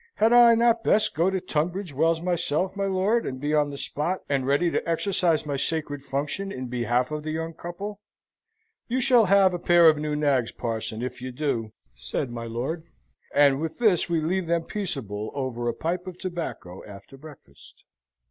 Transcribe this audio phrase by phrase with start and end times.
[0.15, 3.77] "Had I not best go to Tunbridge Wells myself, my lord, and be on the
[3.77, 7.99] spot, and ready to exercise my sacred function in behalf of the young couple?"
[8.87, 12.83] "You shall have a pair of new nags, parson, if you do," said my lord.
[13.35, 17.83] And with this we leave them peaceable over a pipe of tobacco after breakfast.